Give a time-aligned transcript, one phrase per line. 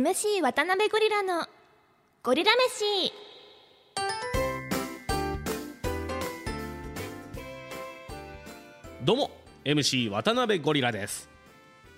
[0.00, 1.44] MC 渡辺ゴリラの
[2.22, 3.12] ゴリラ飯。
[9.04, 9.30] どうも
[9.62, 11.28] MC 渡辺ゴリラです。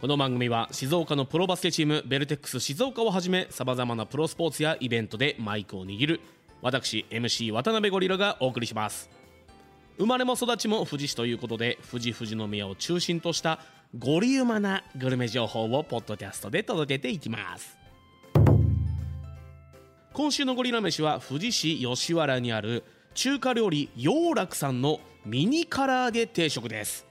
[0.00, 6.20] この番組は静岡のプロバスケチームベルテックス静岡をはじめさまざまなプロスポーツやイベントでマイクを握る
[6.60, 9.10] 私 MC 渡辺ゴリラがお送りします。
[9.98, 13.60] 生まれも育ちも富士市ということで富士富士宮を中心とした
[13.96, 17.81] ゴリウマなグルメ情報をポッドキャストで届けていきます。
[20.14, 22.84] 今週のゴリラ飯は富士市吉原にある
[23.14, 27.06] 中華料理陽楽さんのミニ唐揚げ定食です。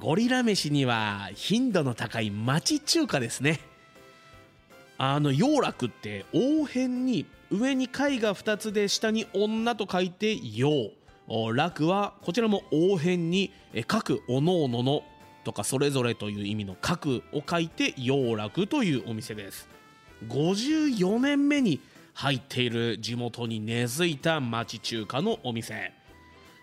[0.00, 3.60] ゴリラ飯には頻度の高い町中華ですね。
[4.98, 10.90] あの陽楽って応変に上に貝が2つで下に女と書いて陽
[11.54, 13.52] 楽はこちらも応変に
[13.86, 15.04] 各おのおのの
[15.44, 19.68] とかそれぞれという意味の各を書いて陽楽というお店です。
[20.26, 21.80] 54年目に
[22.14, 25.92] 入っている地元に根付いた町中華のお店。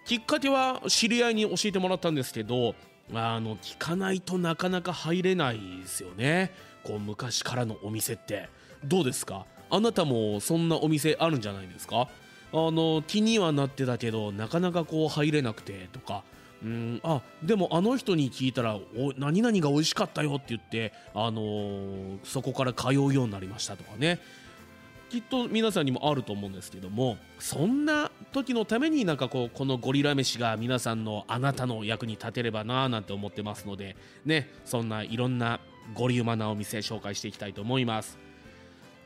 [0.06, 2.74] きっかけは知り合いに教えてもらったんですけど
[3.14, 6.52] あの聞かないとなかなか入れないですよね。
[6.84, 8.50] こう昔からのお店って。
[8.84, 9.46] どうですか？
[9.70, 12.08] あなたもそんなお店あるんじゃないですか？
[12.54, 16.24] あの気にはなってたけどなかなかこう入れなくてとか。
[16.64, 24.20] うんあでもあの人に聞いたらお何々が美味しかったよって言って、あのー、そこから通うようになりましたとかね。
[25.12, 35.60] きっと皆さんにもあると思うんですけどもそんな時のためになんかこうこのゴリラ飯が皆さんのあなたの役に立てればななんて思ってますのでねそんないろんな
[35.94, 38.18] ゴリウマなお店紹介していきたいと思います。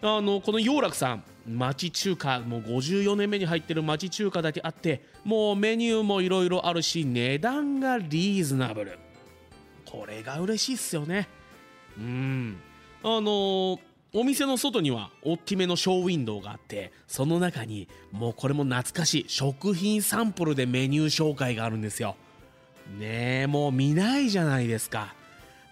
[0.04, 9.00] あのこの陽楽さん町中華もう54年目に入ってる町中華だけあってもうメニューもいろいろあるし値段がリーズナブル。
[9.86, 11.28] これが嬉しいっすよね。
[11.98, 12.58] うん。
[13.02, 22.16] あのーお店の外には大きめのショーウィンドウがあってその中にもうこれも懐かしい食品サンプルでメニュー紹介があるんですよ。
[22.98, 25.14] ねえもう見ないじゃないですか。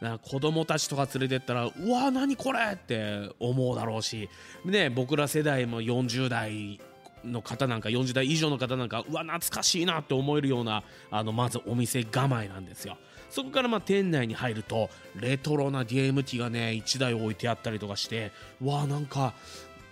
[0.01, 4.29] か子供たちとか連れてったらうわ何これって思うだろうし。
[4.65, 6.81] ね僕ら世代も40代
[7.23, 12.97] の方なんか40代以上の方なんかうわ懐かしいなって思えるようなあのまずお店構えなんですよ。
[13.33, 18.31] そこからまあ店内に入るとレトロなゲーム機がね1台置いてあったりとかして
[18.63, 19.33] わあなんか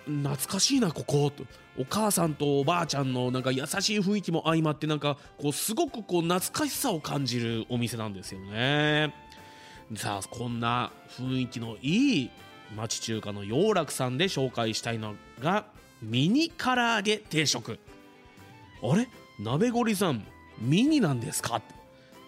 [0.05, 1.31] 懐かしいなここ。
[1.31, 1.43] と
[1.79, 9.13] お母さんとおばあちゃんのなんか優しい雰囲気も相まってなんかこうすごくこう懐かしさを感じるお店なんですよね。
[9.95, 12.29] さあこんな雰囲気のいい
[12.75, 15.65] 町中華の陽楽さんで紹介したいのが
[16.01, 17.79] ミニ唐揚げ定食。
[18.83, 19.07] あれ？
[19.39, 20.25] 鍋ゴリさん
[20.59, 21.61] ミニなんですか？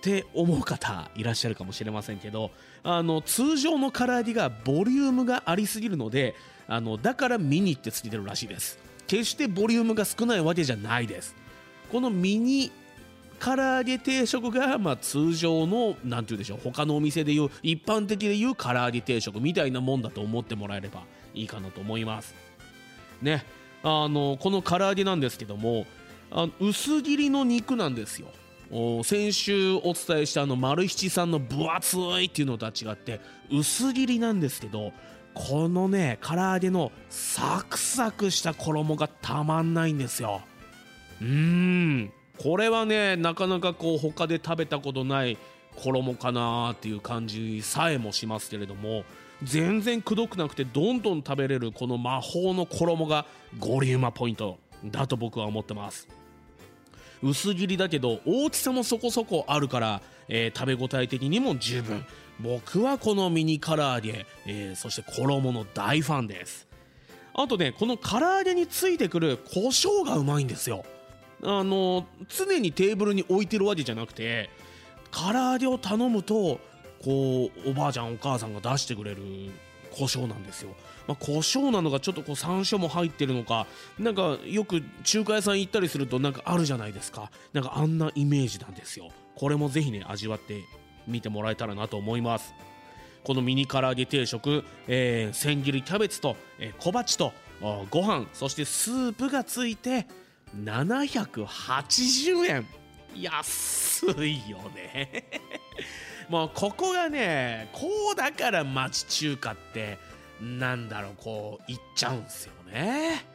[0.03, 2.51] って思う方いらっしゃるかもしれませんけど
[2.83, 6.35] あの通常の唐揚げがボリュームがありすぎるので
[6.67, 8.79] あのだからミニってついてるらしいです。
[9.07, 11.35] 決してボリュームが少ないわけじゃないです。
[11.89, 12.71] このミニ
[13.39, 21.03] 唐揚げ定食が、まあ、通常の何て言うでしょう他のお店でいう一般的でいう唐揚げ定食みたいなもんだと思ってもらえれば
[21.33, 22.35] いいかなと思います。
[23.21, 23.45] ね。
[23.83, 25.85] あのこの唐揚げなんですけども
[26.31, 28.27] あの薄切りの肉なんですよ。
[29.03, 33.19] 先週お伝えしたあの丸七さんの分厚いっていうのとは違って
[33.51, 34.93] 薄切りなんですけど
[35.33, 40.41] このね唐揚げのサクサクした衣がたまんないんですよ。
[41.21, 42.13] うーん。
[42.37, 45.37] これはねなかなかこう他で食べたことない
[45.75, 49.03] 衣かなっていう感じさえもしますけれども
[49.43, 53.25] 全然くどくなくてどんどん食べれるこの魔法の衣が
[53.59, 56.07] ゴリウマポイントだと僕は思ってます
[57.23, 62.05] 薄切りだけど大きさもそこそこあるから、えー、食べ応え的にも十分。
[62.39, 66.67] 僕はこのミニ唐揚げ、えー、そして衣の大ファンです。
[67.33, 70.83] あとねこの唐揚げについてくる胡椒がうまいんですよ。
[71.43, 74.49] あの常にテーブルに置いてるわけじゃなくて
[75.11, 76.59] 唐揚げを頼むと
[77.03, 79.21] こうおばあちゃんお母さんが出してくれる
[79.93, 80.71] 胡椒なんですよ、
[81.07, 83.67] まあ、胡椒なのがちょっとこう山椒も入ってるのか
[83.99, 87.31] なんかよく中華屋さん行ったりするとなんかあるじゃないですか。
[87.53, 89.09] なんかあんなイメージなんですよ。
[89.35, 90.63] これもぜひね味わって
[91.07, 92.53] みてもらえたらなと思います。
[93.23, 97.31] このミニ唐揚げ定食、えー、千切りキャベツと、えー、小鉢と
[97.89, 100.07] ご飯そしてスープがついて
[100.57, 102.67] 780円。
[103.15, 105.23] 安いよね。
[106.29, 109.97] もうここがねこうだから町中華って
[110.41, 113.25] なんだろうこう行っちゃうんすよね。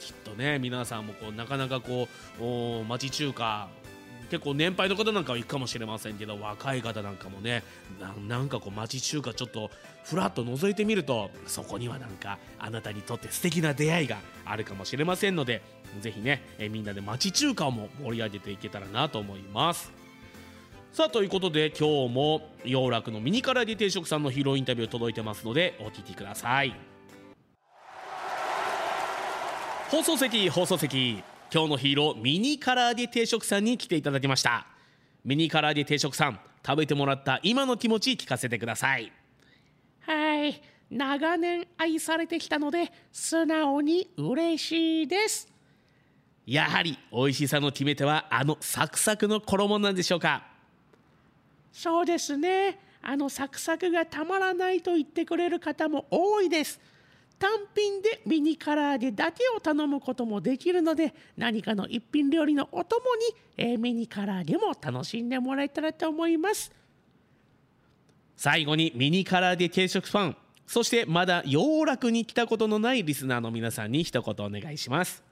[0.00, 2.08] きっとね皆さんもこうなかなかこ
[2.40, 3.68] う町中華
[4.30, 7.62] 結構年配の方なんかは行くかもしれませんけど若い方なんかもね
[8.26, 9.70] なんかこう町中華ちょっと
[10.04, 15.62] ふらっと覗いてみるとそこにはなんかあなたにとって素敵な出会いがあるかもしれませんので
[16.00, 19.90] ぜひね、えみんなで町中華をも盛り上げていけたらなと思います。
[20.98, 26.74] さあということで今日も洋楽のミニ唐揚げ定食さんのヒーローインタビュー届いてますのでお聞きください。
[29.92, 31.22] 放送席放送席。
[31.54, 34.66] 今日のヒーローミニ唐揚げ定食さんに来ていただきました。
[35.24, 39.12] ミニ唐揚げ定食さん食べてもらった今の気持ち聞かせてください。
[40.00, 40.60] はい。
[40.90, 45.46] 長年愛されてきたので素直に嬉しいです。
[46.44, 50.57] やはり美味しさの決め手はあのサクサクの衣なんでしょうか
[51.72, 52.78] そうですね。
[53.00, 56.80] あのサクサクがたまらないと言ってくれる方も多いです。
[57.38, 66.72] 単品でミニ唐揚げだけを頼むこともできるので何かの一品料理のお供に、えー、ミニ唐揚げも楽しんでもらえたらと思います。
[68.36, 70.36] 最後にミニ唐揚げ定食ファン。
[70.66, 75.22] そしてまだ洋楽に来たことのないリスナーの皆さんに一言お願いします。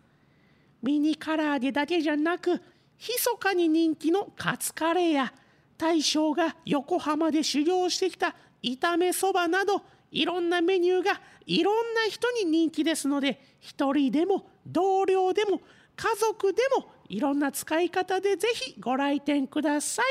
[0.82, 2.62] ミニ唐揚げだけじゃなく
[2.98, 5.32] 密かに人気のカツカレーや
[5.78, 15.60] 大将が横浜で修行してきた炒めそばなどいろんなメニューがいろんな人に人気ですので一人でも同僚でも
[15.96, 20.04] 家族でもいろんな使い方でぜひご来店ください。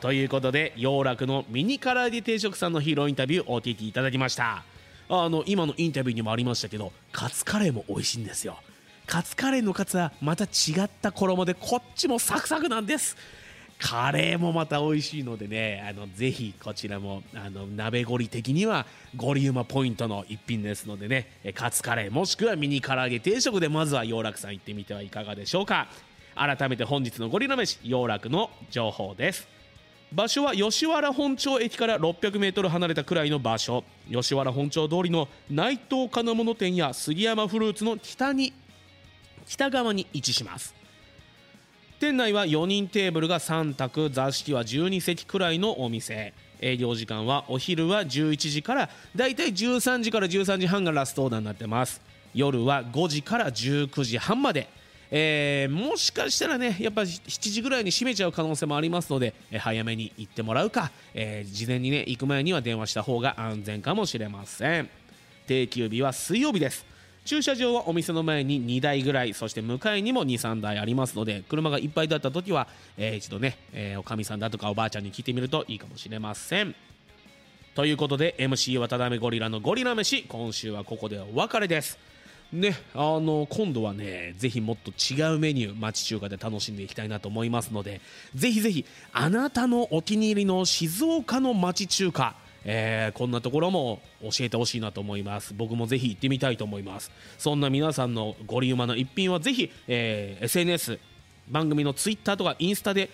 [0.00, 4.62] ということで洋楽のミニ唐揚げ定食さんのヒーローインタビューお聞きいただきました
[5.08, 8.58] あの今のインタビューにもありましたけどカツカレーも美味しいんですよ
[9.06, 13.16] カツカレーのカツはまた違った衣でこっちもサクサクなんです。
[13.78, 25.88] カレーもまた美味しいのでねあのぜひこちらもあの鍋ゴリ的にはゴリウマポイントの一品ですのでねカツカレーもしくはミニ唐揚げ定食でまずは洋楽さん行ってみてはいかがでしょうか。
[26.34, 29.48] 改めて本日のゴリラ飯洋楽の情報です。
[30.12, 33.84] 場所は吉原本町駅から 600m 離れたくらいの場所。
[34.10, 38.52] 吉原本町通りの内藤金物店や杉山フルーツの北に
[39.46, 40.74] 北側に位置します。
[41.98, 46.34] 店内は4人テーブルが3択座敷は12席くらいのお店。
[46.60, 52.00] 営業時間はお昼は11時からだいたい13時から13時半がラストオーダーになってます。
[52.34, 54.68] 夜は5時から19時半まで。
[55.10, 64.90] えー、もしかしたらねやっぱ7時ぐらいに閉めちゃう可能性もありますので、え、早めに行ってもらうか、えー、事前にね行く前には電話した方が安全かもしれません。
[65.46, 66.95] 定休日は水曜日です。
[67.26, 76.74] 駐車場はお店の前に2台ぐらいそして向かいにも23台ありますので車がいっぱいだった時は、えー、一度ね、えー、おかみさんだとかおばあちゃんに聞いてみるといいかもしれません。
[77.74, 80.22] ということで MC 渡辺ゴリラのゴリラ飯。
[80.22, 81.98] 今週はここでお別れです。
[82.52, 88.00] ね、あの今度はねぜひもっと違うメニュー町中華で楽しんでいきたいなと思いますので
[88.36, 92.36] ぜひぜひあなたのお気に入りの静岡の町中華
[92.68, 95.54] えー、こんなところも教えてほしいなと思います。
[95.54, 97.12] 僕もぜひ行ってみたいと思います。
[97.38, 100.98] そんな皆さんのゴリウマの一品はぜひ、えー、SNS
[101.48, 103.08] 番組の Twitter とかインスタで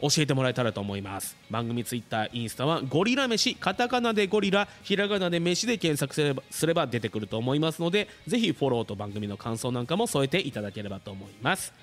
[0.00, 1.36] 教えてもらえたらと思います。
[1.50, 11.74] 番組ツイッターインスタはゴリラ飯カタカナでゴリラひらがなで飯で検索すればすれば出てくると思いますのでぜひフォローと番組の感想なんかも添えていただければと思います。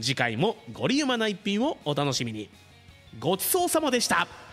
[0.00, 2.48] 次回もゴリウマな一品をお楽しみに。
[3.20, 4.49] ごちそうさまでした。